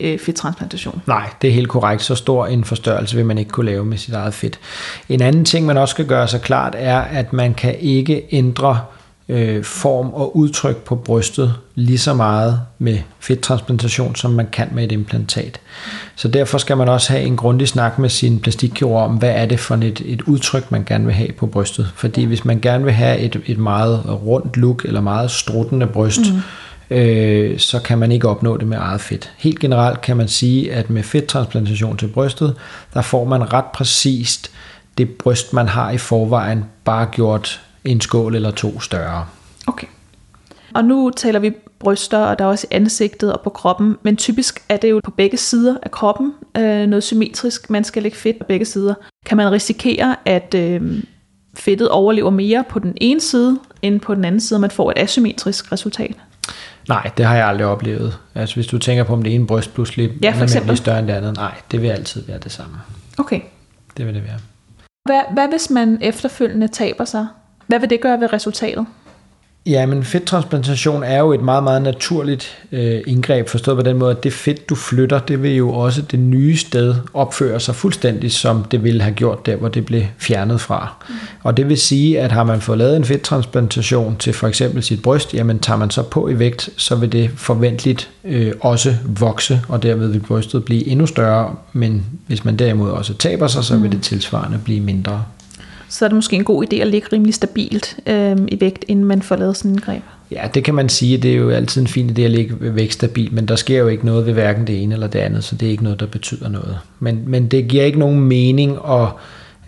øh, 0.00 0.18
fedttransplantation. 0.18 1.02
Nej, 1.06 1.30
det 1.42 1.48
er 1.48 1.52
helt 1.52 1.68
korrekt. 1.68 2.02
Så 2.02 2.14
stor 2.14 2.46
en 2.46 2.64
forstørrelse 2.64 3.16
vil 3.16 3.26
man 3.26 3.38
ikke 3.38 3.50
kunne 3.50 3.66
lave 3.66 3.84
med 3.84 3.98
sit 3.98 4.14
eget 4.14 4.34
fedt. 4.34 4.60
En 5.08 5.22
anden 5.22 5.44
ting, 5.44 5.66
man 5.66 5.76
også 5.76 5.92
skal 5.92 6.06
gøre 6.06 6.28
sig 6.28 6.40
klart, 6.40 6.74
er, 6.78 7.00
at 7.00 7.32
man 7.32 7.54
kan 7.54 7.76
ikke 7.80 8.22
ændre 8.30 8.80
øh, 9.28 9.64
form 9.64 10.10
og 10.14 10.36
udtryk 10.36 10.76
på 10.76 10.94
brystet 10.94 11.54
lige 11.74 11.98
så 11.98 12.14
meget 12.14 12.60
med 12.78 12.98
fedttransplantation, 13.20 14.14
som 14.16 14.30
man 14.30 14.46
kan 14.52 14.68
med 14.72 14.84
et 14.84 14.92
implantat. 14.92 15.60
Så 16.16 16.28
derfor 16.28 16.58
skal 16.58 16.76
man 16.76 16.88
også 16.88 17.12
have 17.12 17.24
en 17.24 17.36
grundig 17.36 17.68
snak 17.68 17.98
med 17.98 18.08
sin 18.08 18.40
plastikkirurg 18.40 19.02
om, 19.02 19.16
hvad 19.16 19.30
er 19.30 19.46
det 19.46 19.60
for 19.60 19.74
et, 19.74 20.02
et 20.04 20.22
udtryk, 20.22 20.70
man 20.70 20.84
gerne 20.84 21.04
vil 21.04 21.14
have 21.14 21.32
på 21.32 21.46
brystet. 21.46 21.92
Fordi 21.94 22.24
hvis 22.24 22.44
man 22.44 22.60
gerne 22.60 22.84
vil 22.84 22.92
have 22.92 23.18
et, 23.18 23.40
et 23.46 23.58
meget 23.58 24.02
rundt 24.06 24.56
look 24.56 24.84
eller 24.84 25.00
meget 25.00 25.30
struttende 25.30 25.86
bryst, 25.86 26.20
mm. 26.90 26.96
øh, 26.96 27.58
så 27.58 27.80
kan 27.80 27.98
man 27.98 28.12
ikke 28.12 28.28
opnå 28.28 28.56
det 28.56 28.66
med 28.66 28.78
eget 28.80 29.00
fedt. 29.00 29.30
Helt 29.38 29.58
generelt 29.58 30.00
kan 30.00 30.16
man 30.16 30.28
sige, 30.28 30.72
at 30.72 30.90
med 30.90 31.02
fedttransplantation 31.02 31.96
til 31.96 32.06
brystet, 32.06 32.54
der 32.94 33.02
får 33.02 33.24
man 33.24 33.52
ret 33.52 33.64
præcist 33.74 34.50
det 34.98 35.10
bryst, 35.10 35.52
man 35.52 35.68
har 35.68 35.90
i 35.90 35.98
forvejen, 35.98 36.64
bare 36.84 37.06
gjort 37.06 37.60
en 37.90 38.00
skål 38.00 38.34
eller 38.34 38.50
to 38.50 38.80
større. 38.80 39.26
Okay. 39.66 39.86
Og 40.74 40.84
nu 40.84 41.10
taler 41.16 41.38
vi 41.38 41.52
bryster, 41.78 42.18
og 42.18 42.38
der 42.38 42.44
er 42.44 42.48
også 42.48 42.66
i 42.70 42.74
ansigtet 42.74 43.32
og 43.32 43.40
på 43.40 43.50
kroppen, 43.50 43.96
men 44.02 44.16
typisk 44.16 44.64
er 44.68 44.76
det 44.76 44.90
jo 44.90 45.00
på 45.04 45.10
begge 45.10 45.36
sider 45.36 45.76
af 45.82 45.90
kroppen 45.90 46.34
øh, 46.56 46.86
noget 46.86 47.02
symmetrisk. 47.04 47.70
Man 47.70 47.84
skal 47.84 48.02
lægge 48.02 48.18
fedt 48.18 48.38
på 48.38 48.44
begge 48.44 48.64
sider. 48.64 48.94
Kan 49.26 49.36
man 49.36 49.52
risikere, 49.52 50.16
at 50.24 50.54
øh, 50.54 51.02
fedtet 51.54 51.88
overlever 51.88 52.30
mere 52.30 52.64
på 52.68 52.78
den 52.78 52.94
ene 53.00 53.20
side, 53.20 53.58
end 53.82 54.00
på 54.00 54.14
den 54.14 54.24
anden 54.24 54.40
side, 54.40 54.56
og 54.56 54.60
man 54.60 54.70
får 54.70 54.90
et 54.90 54.98
asymmetrisk 54.98 55.72
resultat? 55.72 56.16
Nej, 56.88 57.10
det 57.16 57.26
har 57.26 57.36
jeg 57.36 57.46
aldrig 57.46 57.66
oplevet. 57.66 58.18
Altså 58.34 58.54
hvis 58.54 58.66
du 58.66 58.78
tænker 58.78 59.04
på, 59.04 59.12
om 59.12 59.22
det 59.22 59.34
ene 59.34 59.46
bryst 59.46 59.74
pludselig 59.74 60.10
ja, 60.22 60.30
for 60.30 60.70
er 60.70 60.74
større 60.74 60.98
end 60.98 61.08
det 61.08 61.14
andet, 61.14 61.36
nej, 61.36 61.54
det 61.70 61.82
vil 61.82 61.88
altid 61.88 62.22
være 62.26 62.38
det 62.38 62.52
samme. 62.52 62.76
Okay. 63.18 63.40
Det 63.96 64.06
vil 64.06 64.14
det 64.14 64.24
være. 64.24 64.38
Hvad, 65.04 65.20
hvad 65.32 65.48
hvis 65.48 65.70
man 65.70 65.98
efterfølgende 66.00 66.68
taber 66.68 67.04
sig? 67.04 67.26
Hvad 67.68 67.78
vil 67.78 67.90
det 67.90 68.00
gøre 68.00 68.20
ved 68.20 68.32
resultatet? 68.32 68.86
Ja, 69.66 69.86
men 69.86 70.04
fedttransplantation 70.04 71.02
er 71.02 71.18
jo 71.18 71.32
et 71.32 71.42
meget, 71.42 71.64
meget 71.64 71.82
naturligt 71.82 72.58
øh, 72.72 73.00
indgreb, 73.06 73.48
forstået 73.48 73.76
på 73.76 73.82
den 73.82 73.98
måde, 73.98 74.10
at 74.10 74.24
det 74.24 74.32
fedt, 74.32 74.68
du 74.68 74.74
flytter, 74.74 75.18
det 75.18 75.42
vil 75.42 75.56
jo 75.56 75.72
også 75.72 76.02
det 76.02 76.18
nye 76.18 76.56
sted 76.56 76.94
opføre 77.14 77.60
sig 77.60 77.74
fuldstændig, 77.74 78.32
som 78.32 78.64
det 78.64 78.84
ville 78.84 79.02
have 79.02 79.14
gjort 79.14 79.46
der, 79.46 79.56
hvor 79.56 79.68
det 79.68 79.86
blev 79.86 80.02
fjernet 80.18 80.60
fra. 80.60 80.94
Mm. 81.08 81.14
Og 81.42 81.56
det 81.56 81.68
vil 81.68 81.78
sige, 81.78 82.20
at 82.20 82.32
har 82.32 82.44
man 82.44 82.60
fået 82.60 82.78
lavet 82.78 82.96
en 82.96 83.04
fedttransplantation 83.04 84.16
til 84.16 84.32
for 84.32 84.48
eksempel 84.48 84.82
sit 84.82 85.02
bryst, 85.02 85.34
jamen 85.34 85.58
tager 85.58 85.78
man 85.78 85.90
så 85.90 86.02
på 86.02 86.28
i 86.28 86.38
vægt, 86.38 86.70
så 86.76 86.96
vil 86.96 87.12
det 87.12 87.30
forventeligt 87.36 88.10
øh, 88.24 88.52
også 88.60 88.94
vokse, 89.04 89.60
og 89.68 89.82
derved 89.82 90.08
vil 90.08 90.20
brystet 90.20 90.64
blive 90.64 90.86
endnu 90.86 91.06
større, 91.06 91.54
men 91.72 92.04
hvis 92.26 92.44
man 92.44 92.56
derimod 92.56 92.90
også 92.90 93.14
taber 93.14 93.46
sig, 93.46 93.64
så 93.64 93.76
vil 93.76 93.84
mm. 93.84 93.90
det 93.90 94.02
tilsvarende 94.02 94.58
blive 94.64 94.80
mindre 94.80 95.24
så 95.88 96.04
er 96.04 96.08
det 96.08 96.16
måske 96.16 96.36
en 96.36 96.44
god 96.44 96.64
idé 96.64 96.76
at 96.76 96.86
ligge 96.86 97.08
rimelig 97.12 97.34
stabilt 97.34 97.96
øh, 98.06 98.36
i 98.48 98.60
vægt, 98.60 98.84
inden 98.88 99.04
man 99.04 99.22
får 99.22 99.36
lavet 99.36 99.56
sådan 99.56 99.70
en 99.70 99.80
greb. 99.80 100.02
Ja, 100.30 100.48
det 100.54 100.64
kan 100.64 100.74
man 100.74 100.88
sige. 100.88 101.18
Det 101.18 101.32
er 101.32 101.36
jo 101.36 101.50
altid 101.50 101.80
en 101.80 101.86
fin 101.86 102.10
idé 102.10 102.20
at 102.20 102.30
ligge 102.30 102.74
vægt 102.74 102.92
stabilt, 102.92 103.32
men 103.32 103.48
der 103.48 103.56
sker 103.56 103.78
jo 103.78 103.88
ikke 103.88 104.06
noget 104.06 104.26
ved 104.26 104.32
hverken 104.32 104.66
det 104.66 104.82
ene 104.82 104.94
eller 104.94 105.06
det 105.06 105.18
andet, 105.18 105.44
så 105.44 105.54
det 105.54 105.66
er 105.66 105.70
ikke 105.70 105.82
noget, 105.82 106.00
der 106.00 106.06
betyder 106.06 106.48
noget. 106.48 106.78
Men, 106.98 107.22
men 107.26 107.48
det 107.48 107.68
giver 107.68 107.84
ikke 107.84 107.98
nogen 107.98 108.20
mening 108.20 108.78
at 108.88 109.08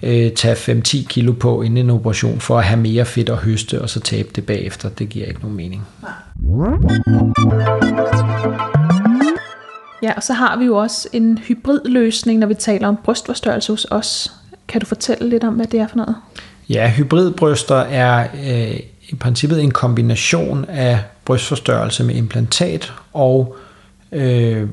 øh, 0.02 0.32
tage 0.32 0.82
5-10 0.82 1.06
kilo 1.06 1.32
på 1.32 1.62
inden 1.62 1.84
en 1.84 1.90
operation 1.90 2.40
for 2.40 2.58
at 2.58 2.64
have 2.64 2.80
mere 2.80 3.04
fedt 3.04 3.28
at 3.28 3.36
høste, 3.36 3.82
og 3.82 3.90
så 3.90 4.00
tabe 4.00 4.28
det 4.36 4.46
bagefter. 4.46 4.88
Det 4.88 5.08
giver 5.08 5.26
ikke 5.26 5.40
nogen 5.40 5.56
mening. 5.56 5.86
Ja, 10.02 10.12
og 10.16 10.22
så 10.22 10.32
har 10.32 10.58
vi 10.58 10.64
jo 10.64 10.76
også 10.76 11.08
en 11.12 11.38
hybridløsning, 11.38 12.38
når 12.38 12.46
vi 12.46 12.54
taler 12.54 12.88
om 12.88 12.96
brystforstørrelse 13.04 13.72
hos 13.72 13.86
os. 13.90 14.32
Kan 14.70 14.80
du 14.80 14.86
fortælle 14.86 15.28
lidt 15.28 15.44
om, 15.44 15.54
hvad 15.54 15.66
det 15.66 15.80
er 15.80 15.88
for 15.88 15.96
noget? 15.96 16.16
Ja, 16.68 16.90
hybridbryster 16.90 17.76
er 17.76 18.26
øh, 18.46 18.80
i 19.08 19.14
princippet 19.14 19.62
en 19.62 19.70
kombination 19.70 20.64
af 20.68 20.98
brystforstørrelse 21.24 22.04
med 22.04 22.14
implantat 22.14 22.92
og 23.12 23.56
øh, 24.12 24.68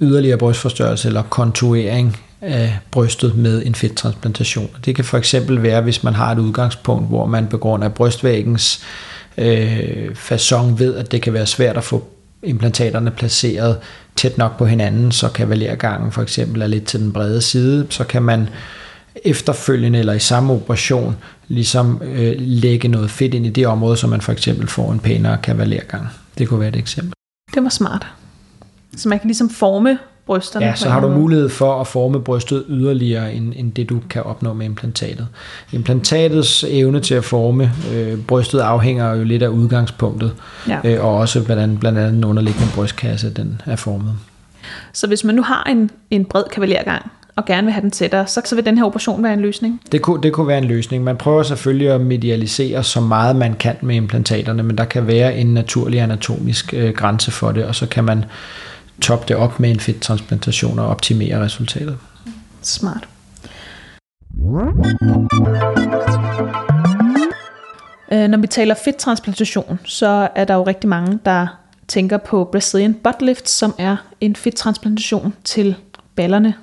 yderligere 0.00 0.38
brystforstørrelse 0.38 1.08
eller 1.08 1.22
kontuering 1.22 2.16
af 2.40 2.78
brystet 2.90 3.36
med 3.36 3.66
en 3.66 3.74
fedttransplantation. 3.74 4.70
Det 4.84 4.96
kan 4.96 5.04
for 5.04 5.18
eksempel 5.18 5.62
være, 5.62 5.80
hvis 5.80 6.04
man 6.04 6.14
har 6.14 6.32
et 6.32 6.38
udgangspunkt, 6.38 7.08
hvor 7.08 7.26
man 7.26 7.46
på 7.46 7.58
grund 7.58 7.84
af 7.84 7.94
brystvæggens 7.94 8.84
øh, 9.38 10.10
façon 10.14 10.78
ved, 10.78 10.96
at 10.96 11.12
det 11.12 11.22
kan 11.22 11.32
være 11.32 11.46
svært 11.46 11.76
at 11.76 11.84
få 11.84 12.04
implantaterne 12.42 13.10
placeret 13.10 13.78
tæt 14.16 14.38
nok 14.38 14.58
på 14.58 14.66
hinanden, 14.66 15.12
så 15.12 15.28
kavalergangen 15.28 16.12
for 16.12 16.22
eksempel 16.22 16.62
er 16.62 16.66
lidt 16.66 16.84
til 16.84 17.00
den 17.00 17.12
brede 17.12 17.42
side, 17.42 17.86
så 17.90 18.04
kan 18.04 18.22
man 18.22 18.48
efterfølgende 19.24 19.98
eller 19.98 20.12
i 20.12 20.18
samme 20.18 20.52
operation 20.52 21.16
ligesom 21.48 22.02
øh, 22.04 22.34
lægge 22.38 22.88
noget 22.88 23.10
fedt 23.10 23.34
ind 23.34 23.46
i 23.46 23.50
det 23.50 23.66
område, 23.66 23.96
så 23.96 24.06
man 24.06 24.20
for 24.20 24.32
eksempel 24.32 24.68
får 24.68 24.92
en 24.92 25.00
pænere 25.00 25.38
kavalergang. 25.42 26.08
Det 26.38 26.48
kunne 26.48 26.60
være 26.60 26.68
et 26.68 26.76
eksempel. 26.76 27.12
Det 27.54 27.62
var 27.62 27.68
smart. 27.68 28.06
Så 28.96 29.08
man 29.08 29.18
kan 29.18 29.26
ligesom 29.26 29.50
forme 29.50 29.98
brysterne. 30.26 30.66
Ja, 30.66 30.74
så 30.74 30.88
har 30.88 31.00
du 31.00 31.08
mulighed 31.08 31.48
for 31.48 31.80
at 31.80 31.86
forme 31.86 32.20
brystet 32.20 32.64
yderligere 32.68 33.34
end, 33.34 33.52
end 33.56 33.72
det, 33.72 33.88
du 33.88 34.00
kan 34.10 34.22
opnå 34.22 34.52
med 34.52 34.66
implantatet. 34.66 35.28
Implantatets 35.72 36.64
evne 36.68 37.00
til 37.00 37.14
at 37.14 37.24
forme 37.24 37.72
øh, 37.92 38.18
brystet 38.18 38.60
afhænger 38.60 39.14
jo 39.14 39.24
lidt 39.24 39.42
af 39.42 39.48
udgangspunktet, 39.48 40.32
ja. 40.68 40.78
øh, 40.84 41.04
og 41.04 41.14
også 41.14 41.40
hvordan 41.40 41.78
blandt 41.78 41.98
andet 41.98 42.12
den 42.12 42.24
underliggende 42.24 42.68
brystkasse 42.74 43.30
den 43.30 43.60
er 43.66 43.76
formet. 43.76 44.14
Så 44.92 45.06
hvis 45.06 45.24
man 45.24 45.34
nu 45.34 45.42
har 45.42 45.64
en, 45.64 45.90
en 46.10 46.24
bred 46.24 46.44
kavalergang, 46.52 47.10
og 47.36 47.44
gerne 47.44 47.64
vil 47.64 47.72
have 47.72 47.82
den 47.82 47.90
tættere, 47.90 48.26
så, 48.26 48.42
så 48.44 48.54
vil 48.54 48.64
den 48.64 48.78
her 48.78 48.84
operation 48.84 49.22
være 49.22 49.32
en 49.32 49.40
løsning? 49.40 49.80
Det 49.92 50.02
kunne, 50.02 50.22
det 50.22 50.32
kunne 50.32 50.48
være 50.48 50.58
en 50.58 50.64
løsning. 50.64 51.04
Man 51.04 51.16
prøver 51.16 51.42
selvfølgelig 51.42 51.90
at 51.90 52.00
medialisere 52.00 52.82
så 52.82 53.00
meget 53.00 53.36
man 53.36 53.54
kan 53.54 53.76
med 53.80 53.96
implantaterne, 53.96 54.62
men 54.62 54.78
der 54.78 54.84
kan 54.84 55.06
være 55.06 55.36
en 55.36 55.54
naturlig 55.54 56.00
anatomisk 56.00 56.74
øh, 56.74 56.94
grænse 56.94 57.30
for 57.30 57.52
det, 57.52 57.64
og 57.64 57.74
så 57.74 57.86
kan 57.86 58.04
man 58.04 58.24
toppe 59.00 59.24
det 59.28 59.36
op 59.36 59.60
med 59.60 59.70
en 59.70 59.80
fedttransplantation 59.80 60.78
og 60.78 60.86
optimere 60.86 61.40
resultatet. 61.40 61.98
Smart. 62.62 63.08
Øh, 68.12 68.28
når 68.28 68.38
vi 68.38 68.46
taler 68.46 68.74
fedttransplantation, 68.84 69.80
så 69.84 70.28
er 70.34 70.44
der 70.44 70.54
jo 70.54 70.62
rigtig 70.62 70.88
mange, 70.88 71.18
der 71.24 71.46
tænker 71.88 72.16
på 72.16 72.48
Brazilian 72.52 72.94
butt 72.94 73.22
lift, 73.22 73.48
som 73.48 73.74
er 73.78 73.96
en 74.20 74.36
fedttransplantation 74.36 75.34
til 75.44 75.74
ballerne. 76.16 76.54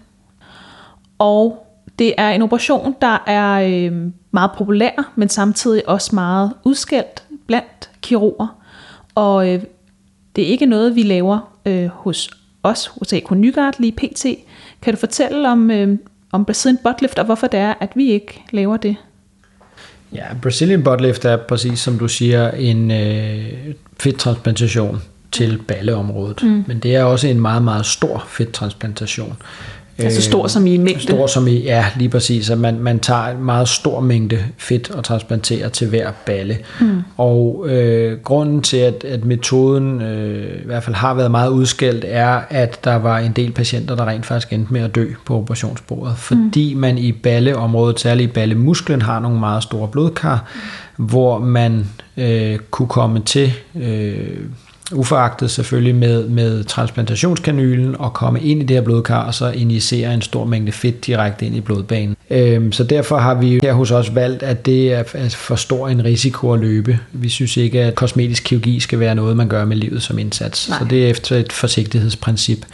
Og 1.19 1.65
det 1.99 2.13
er 2.17 2.29
en 2.29 2.41
operation, 2.41 2.95
der 3.01 3.23
er 3.27 3.61
øh, 3.61 4.11
meget 4.31 4.51
populær, 4.57 5.11
men 5.15 5.29
samtidig 5.29 5.89
også 5.89 6.15
meget 6.15 6.53
udskældt 6.63 7.23
blandt 7.47 7.89
kirurger. 8.01 8.47
Og 9.15 9.53
øh, 9.53 9.61
det 10.35 10.43
er 10.43 10.47
ikke 10.47 10.65
noget, 10.65 10.95
vi 10.95 11.03
laver 11.03 11.53
øh, 11.65 11.87
hos 11.87 12.29
os, 12.63 12.91
hos 12.99 13.13
AK 13.13 13.31
Nygaard 13.31 13.73
lige 13.79 13.91
pt. 13.91 14.25
Kan 14.81 14.93
du 14.93 14.99
fortælle 14.99 15.49
om, 15.49 15.71
øh, 15.71 15.97
om 16.31 16.45
Brazilian 16.45 16.79
butt 16.83 17.01
lift, 17.01 17.19
og 17.19 17.25
hvorfor 17.25 17.47
det 17.47 17.59
er, 17.59 17.73
at 17.79 17.91
vi 17.95 18.11
ikke 18.11 18.43
laver 18.51 18.77
det? 18.77 18.95
Ja, 20.13 20.25
Brazilian 20.41 20.83
butt 20.83 21.01
lift 21.01 21.25
er 21.25 21.37
præcis 21.37 21.79
som 21.79 21.99
du 21.99 22.07
siger 22.07 22.51
en 22.51 22.91
øh, 22.91 23.45
fedttransplantation 23.99 25.01
til 25.31 25.61
balleområdet. 25.67 26.43
Mm. 26.43 26.63
Men 26.67 26.79
det 26.79 26.95
er 26.95 27.03
også 27.03 27.27
en 27.27 27.41
meget, 27.41 27.63
meget 27.63 27.85
stor 27.85 28.25
fedttransplantation. 28.27 29.37
Altså 30.05 30.21
stor 30.21 30.47
som 30.47 30.67
i 30.67 30.77
mængde? 30.77 31.01
Stor 31.01 31.27
som 31.27 31.47
i, 31.47 31.63
ja, 31.63 31.85
lige 31.97 32.09
præcis. 32.09 32.49
At 32.49 32.57
man, 32.57 32.79
man 32.79 32.99
tager 32.99 33.27
en 33.27 33.43
meget 33.43 33.67
stor 33.69 33.99
mængde 33.99 34.43
fedt 34.57 34.91
og 34.91 35.03
transplanterer 35.03 35.69
til 35.69 35.87
hver 35.87 36.11
balle. 36.25 36.57
Mm. 36.81 37.01
Og 37.17 37.65
øh, 37.69 38.19
grunden 38.23 38.61
til, 38.61 38.77
at, 38.77 39.03
at 39.03 39.25
metoden 39.25 40.01
øh, 40.01 40.61
i 40.61 40.65
hvert 40.65 40.83
fald 40.83 40.95
har 40.95 41.13
været 41.13 41.31
meget 41.31 41.49
udskældt, 41.49 42.05
er, 42.07 42.41
at 42.49 42.83
der 42.83 42.95
var 42.95 43.19
en 43.19 43.31
del 43.31 43.51
patienter, 43.51 43.95
der 43.95 44.07
rent 44.07 44.25
faktisk 44.25 44.53
endte 44.53 44.73
med 44.73 44.81
at 44.81 44.95
dø 44.95 45.07
på 45.25 45.37
operationsbordet. 45.37 46.17
Fordi 46.17 46.73
mm. 46.73 46.79
man 46.79 46.97
i 46.97 47.11
balleområdet, 47.11 47.99
særligt 47.99 48.29
i 48.29 48.33
ballemusklen, 48.33 49.01
har 49.01 49.19
nogle 49.19 49.39
meget 49.39 49.63
store 49.63 49.87
blodkar, 49.87 50.45
mm. 50.97 51.05
hvor 51.05 51.39
man 51.39 51.85
øh, 52.17 52.59
kunne 52.71 52.87
komme 52.89 53.19
til... 53.19 53.53
Øh, 53.75 54.39
uforagtet 54.91 55.51
selvfølgelig 55.51 55.95
med, 55.95 56.27
med 56.27 56.63
transplantationskanylen 56.63 57.95
og 57.99 58.13
komme 58.13 58.41
ind 58.41 58.61
i 58.61 58.65
det 58.65 58.75
her 58.75 58.81
blodkar 58.81 59.23
og 59.23 59.33
så 59.33 59.51
injicere 59.51 60.13
en 60.13 60.21
stor 60.21 60.45
mængde 60.45 60.71
fedt 60.71 61.05
direkte 61.05 61.45
ind 61.45 61.55
i 61.55 61.61
blodbanen. 61.61 62.15
Øhm, 62.29 62.71
så 62.71 62.83
derfor 62.83 63.17
har 63.17 63.33
vi 63.33 63.59
her 63.63 63.73
hos 63.73 63.91
os 63.91 64.15
valgt, 64.15 64.43
at 64.43 64.65
det 64.65 64.93
er 64.93 65.29
for 65.29 65.55
stor 65.55 65.87
en 65.87 66.05
risiko 66.05 66.51
at 66.53 66.59
løbe. 66.59 66.99
Vi 67.11 67.29
synes 67.29 67.57
ikke, 67.57 67.81
at 67.81 67.95
kosmetisk 67.95 68.43
kirurgi 68.43 68.79
skal 68.79 68.99
være 68.99 69.15
noget, 69.15 69.37
man 69.37 69.47
gør 69.47 69.65
med 69.65 69.77
livet 69.77 70.03
som 70.03 70.19
indsats. 70.19 70.69
Nej. 70.69 70.79
Så 70.79 70.85
det 70.85 71.05
er 71.05 71.09
efter 71.09 71.35
et 71.35 71.53
forsigtighedsprincip. 71.53 72.65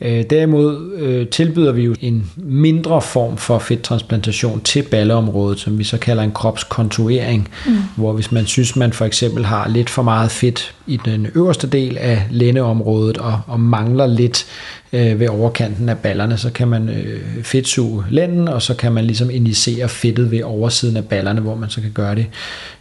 Øh, 0.00 0.24
derimod 0.30 0.92
øh, 0.96 1.28
tilbyder 1.28 1.72
vi 1.72 1.82
jo 1.82 1.94
en 2.00 2.30
mindre 2.36 3.02
form 3.02 3.36
for 3.36 3.58
fedttransplantation 3.58 4.60
til 4.60 4.82
balleområdet, 4.82 5.58
som 5.58 5.78
vi 5.78 5.84
så 5.84 5.98
kalder 5.98 6.22
en 6.22 6.32
kropskontuering, 6.32 7.48
mm. 7.66 7.72
hvor 7.96 8.12
hvis 8.12 8.32
man 8.32 8.46
synes, 8.46 8.76
man 8.76 8.92
for 8.92 9.04
eksempel 9.04 9.44
har 9.44 9.68
lidt 9.68 9.90
for 9.90 10.02
meget 10.02 10.30
fedt 10.30 10.74
i 10.86 10.98
den 11.04 11.26
øverste 11.34 11.66
del 11.66 11.98
af 11.98 12.26
lændeområdet 12.30 13.18
og, 13.18 13.40
og 13.46 13.60
mangler 13.60 14.06
lidt 14.06 14.46
øh, 14.92 15.20
ved 15.20 15.28
overkanten 15.28 15.88
af 15.88 15.98
ballerne, 15.98 16.36
så 16.38 16.50
kan 16.50 16.68
man 16.68 16.88
øh, 16.88 17.20
fedtsuge 17.42 18.04
lænden, 18.10 18.48
og 18.48 18.62
så 18.62 18.74
kan 18.74 18.92
man 18.92 19.04
ligesom 19.04 19.30
injicere 19.30 19.88
fedtet 19.88 20.30
ved 20.30 20.42
oversiden 20.42 20.96
af 20.96 21.04
ballerne, 21.04 21.40
hvor 21.40 21.54
man 21.54 21.70
så 21.70 21.80
kan 21.80 21.90
gøre 21.90 22.14
det 22.14 22.26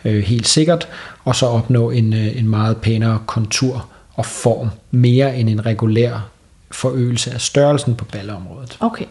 øh, 0.06 0.24
helt 0.24 0.48
sikkert, 0.48 0.88
og 1.24 1.36
så 1.36 1.46
opnå 1.46 1.90
en, 1.90 2.14
øh, 2.14 2.40
en 2.40 2.50
meget 2.50 2.78
pænere 2.78 3.20
kontur 3.26 3.88
og 4.14 4.26
form, 4.26 4.70
mere 4.92 5.38
end 5.38 5.50
en 5.50 5.66
regulær 5.66 6.35
forøgelse 6.76 7.32
af 7.32 7.42
størrelsen 7.42 7.96
på 7.96 8.06
balleområdet. 8.06 8.78
Okay, 8.80 9.06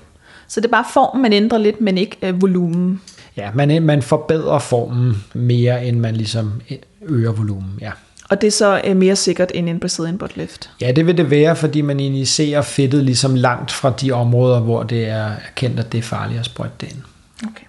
så 0.49 0.61
det 0.61 0.67
er 0.67 0.71
bare 0.71 0.85
formen, 0.93 1.23
man 1.23 1.33
ændrer 1.33 1.59
lidt, 1.59 1.81
men 1.81 1.99
ikke 1.99 2.17
øh, 2.23 2.43
volumen? 2.43 3.01
Ja, 3.37 3.51
man, 3.55 3.83
man 3.83 4.03
forbedrer 4.03 4.59
formen 4.59 5.25
mere, 5.35 5.87
end 5.87 5.99
man 5.99 6.17
ligesom 6.17 6.61
øger 7.03 7.33
volumen, 7.33 7.79
ja. 7.81 7.91
Og 8.29 8.41
det 8.41 8.47
er 8.47 8.51
så 8.51 8.81
øh, 8.85 8.97
mere 8.97 9.17
sikkert 9.17 9.51
end 9.55 9.69
en 9.69 9.81
Brazilian 9.81 10.19
butt 10.19 10.37
lift? 10.37 10.71
Ja, 10.81 10.93
det 10.93 11.07
vil 11.07 11.17
det 11.17 11.31
være, 11.31 11.57
fordi 11.57 11.81
man 11.81 12.01
injicerer 12.01 12.63
fedtet 12.63 13.05
ligesom 13.05 13.35
langt 13.35 13.73
fra 13.73 13.93
de 14.01 14.13
områder, 14.13 14.61
hvor 14.61 14.83
det 14.83 15.09
er 15.09 15.31
kendt, 15.55 15.81
at 15.81 15.93
det 15.93 15.99
er 15.99 16.03
farligt 16.03 16.41
at 16.41 16.47
sprøjte 16.47 16.75
det 16.81 16.93
ind. 16.93 17.03
Okay. 17.49 17.65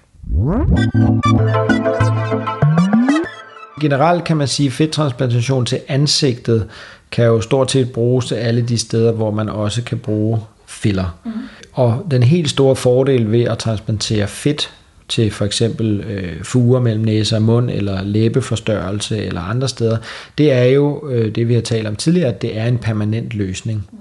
Generelt 3.82 4.24
kan 4.24 4.38
man 4.38 4.48
sige, 4.48 4.68
at 4.68 4.74
fedttransplantation 4.74 5.66
til 5.66 5.80
ansigtet 5.88 6.68
kan 7.12 7.26
jo 7.26 7.42
stort 7.42 7.72
set 7.72 7.92
bruges 7.92 8.26
til 8.26 8.36
alle 8.36 8.62
de 8.62 8.78
steder, 8.78 9.12
hvor 9.12 9.32
man 9.32 9.50
også 9.50 9.84
kan 9.84 9.98
bruge 9.98 10.40
filler. 10.66 11.18
Mm. 11.26 11.32
Og 11.74 12.06
den 12.12 12.24
helt 12.24 12.50
store 12.50 12.76
fordel 12.76 13.32
ved 13.32 13.44
at 13.44 13.58
transplantere 13.58 14.28
fedt 14.28 14.74
til 15.10 15.32
for 15.32 15.46
eksempel 15.46 16.00
øh, 16.00 16.44
fuger 16.44 16.80
mellem 16.80 17.04
næse 17.04 17.36
og 17.36 17.42
mund, 17.42 17.70
eller 17.70 18.04
læbeforstørrelse, 18.04 19.26
eller 19.26 19.42
andre 19.42 19.68
steder, 19.68 19.98
det 20.38 20.52
er 20.52 20.64
jo 20.64 21.10
øh, 21.10 21.36
det, 21.36 21.48
vi 21.48 21.54
har 21.54 21.62
talt 21.62 21.88
om 21.88 21.96
tidligere, 21.96 22.30
at 22.30 22.42
det 22.42 22.58
er 22.58 22.66
en 22.66 22.78
permanent 22.78 23.34
løsning. 23.34 23.88
Mm. 23.92 23.98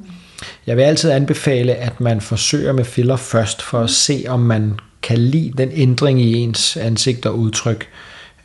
Jeg 0.67 0.77
vil 0.77 0.83
altid 0.83 1.11
anbefale, 1.11 1.75
at 1.75 2.01
man 2.01 2.21
forsøger 2.21 2.73
med 2.73 2.85
filler 2.85 3.17
først, 3.17 3.63
for 3.63 3.81
at 3.81 3.91
se, 3.91 4.25
om 4.29 4.41
man 4.41 4.75
kan 5.03 5.19
lide 5.19 5.53
den 5.59 5.71
ændring 5.73 6.21
i 6.21 6.35
ens 6.35 6.77
ansigt 6.77 7.27
og 7.27 7.39
udtryk. 7.39 7.89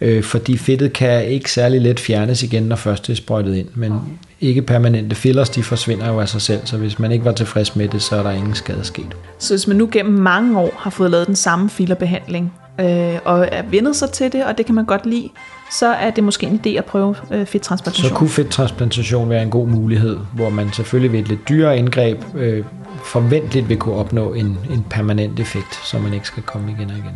Øh, 0.01 0.23
fordi 0.23 0.57
fedtet 0.57 0.93
kan 0.93 1.25
ikke 1.25 1.51
særlig 1.51 1.81
let 1.81 1.99
fjernes 1.99 2.43
igen, 2.43 2.63
når 2.63 2.75
først 2.75 3.07
det 3.07 3.13
er 3.13 3.17
sprøjtet 3.17 3.55
ind. 3.55 3.67
Men 3.73 3.93
ikke 4.41 4.61
permanente 4.61 5.15
fillers, 5.15 5.49
de 5.49 5.63
forsvinder 5.63 6.13
jo 6.13 6.19
af 6.19 6.29
sig 6.29 6.41
selv, 6.41 6.61
så 6.65 6.77
hvis 6.77 6.99
man 6.99 7.11
ikke 7.11 7.25
var 7.25 7.31
tilfreds 7.31 7.75
med 7.75 7.87
det, 7.87 8.01
så 8.01 8.15
er 8.15 8.23
der 8.23 8.31
ingen 8.31 8.55
skade 8.55 8.83
sket. 8.83 9.15
Så 9.39 9.53
hvis 9.53 9.67
man 9.67 9.77
nu 9.77 9.89
gennem 9.91 10.19
mange 10.19 10.59
år 10.59 10.73
har 10.77 10.89
fået 10.89 11.11
lavet 11.11 11.27
den 11.27 11.35
samme 11.35 11.69
fillerbehandling, 11.69 12.53
øh, 12.79 13.19
og 13.25 13.49
er 13.51 13.63
vendet 13.71 13.95
sig 13.95 14.11
til 14.11 14.31
det, 14.31 14.45
og 14.45 14.57
det 14.57 14.65
kan 14.65 14.75
man 14.75 14.85
godt 14.85 15.05
lide, 15.05 15.29
så 15.71 15.87
er 15.87 16.11
det 16.11 16.23
måske 16.23 16.47
en 16.47 16.61
idé 16.65 16.69
at 16.69 16.85
prøve 16.85 17.15
øh, 17.31 17.45
fedttransplantation. 17.45 18.09
Så 18.09 18.15
kunne 18.15 18.29
fedttransplantation 18.29 19.29
være 19.29 19.43
en 19.43 19.49
god 19.49 19.67
mulighed, 19.67 20.17
hvor 20.33 20.49
man 20.49 20.73
selvfølgelig 20.73 21.11
ved 21.11 21.19
et 21.19 21.27
lidt 21.27 21.49
dyrere 21.49 21.77
indgreb 21.77 22.23
øh, 22.35 22.63
forventeligt 23.03 23.69
vil 23.69 23.77
kunne 23.77 23.95
opnå 23.95 24.33
en, 24.33 24.57
en 24.71 24.85
permanent 24.89 25.39
effekt, 25.39 25.79
så 25.85 25.99
man 25.99 26.13
ikke 26.13 26.27
skal 26.27 26.43
komme 26.43 26.71
igen 26.71 26.89
og 26.89 26.97
igen. 26.97 27.15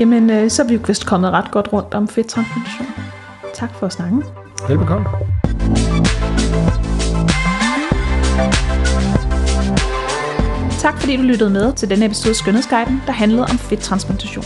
Jamen, 0.00 0.30
øh, 0.30 0.50
så 0.50 0.62
er 0.62 0.66
vi 0.66 0.74
jo 0.74 0.80
vist 0.86 1.06
kommet 1.06 1.30
ret 1.30 1.50
godt 1.50 1.72
rundt 1.72 1.94
om 1.94 2.08
fedttransplantation. 2.08 2.86
Tak 3.54 3.74
for 3.74 3.88
snakken. 3.88 4.24
Velbekomme. 4.68 5.06
Tak 10.78 11.00
fordi 11.00 11.16
du 11.16 11.22
lyttede 11.22 11.50
med 11.50 11.72
til 11.72 11.90
denne 11.90 12.04
episode 12.04 12.30
af 12.30 12.36
Skønhedsguiden, 12.36 13.02
der 13.06 13.12
handlede 13.12 13.42
om 13.42 13.58
fedttransplantation. 13.58 14.44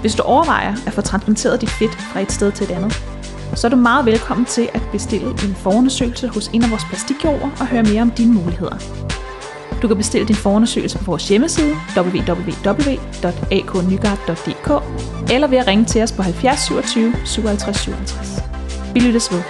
Hvis 0.00 0.14
du 0.14 0.22
overvejer 0.22 0.74
at 0.86 0.92
få 0.92 1.00
transplanteret 1.00 1.60
dit 1.60 1.70
fedt 1.70 1.94
fra 1.94 2.20
et 2.20 2.32
sted 2.32 2.52
til 2.52 2.64
et 2.64 2.70
andet, 2.70 2.92
så 3.54 3.66
er 3.66 3.70
du 3.70 3.76
meget 3.76 4.06
velkommen 4.06 4.46
til 4.46 4.68
at 4.74 4.82
bestille 4.92 5.28
en 5.30 5.54
forundersøgelse 5.54 6.28
hos 6.28 6.48
en 6.48 6.62
af 6.62 6.70
vores 6.70 6.84
plastikkirurger 6.84 7.50
og 7.60 7.66
høre 7.66 7.82
mere 7.82 8.02
om 8.02 8.10
dine 8.10 8.32
muligheder. 8.32 8.78
Du 9.82 9.88
kan 9.88 9.96
bestille 9.96 10.28
din 10.28 10.36
forundersøgelse 10.36 10.98
på 10.98 11.04
vores 11.04 11.28
hjemmeside 11.28 11.74
www.aknygaard.dk 11.96 14.82
eller 15.32 15.48
ved 15.48 15.58
at 15.58 15.66
ringe 15.66 15.84
til 15.84 16.02
os 16.02 16.12
på 16.12 16.22
70 16.22 16.60
27 16.60 17.14
57 17.24 17.76
57. 17.76 18.42
Vi 18.94 19.00
lyttes 19.00 19.32
ved. 19.32 19.42